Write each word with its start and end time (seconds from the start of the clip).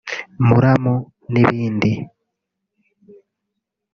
muramu 0.47 0.95
n’ibindi 1.31 1.91